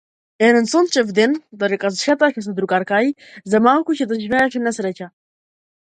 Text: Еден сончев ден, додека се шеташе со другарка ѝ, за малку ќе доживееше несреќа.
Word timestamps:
Еден 0.47 0.65
сончев 0.71 1.07
ден, 1.19 1.31
додека 1.63 1.91
се 1.97 2.01
шеташе 2.05 2.43
со 2.47 2.53
другарка 2.61 3.03
ѝ, 3.11 3.13
за 3.53 3.63
малку 3.69 3.99
ќе 3.99 4.11
доживееше 4.15 4.63
несреќа. 4.69 5.13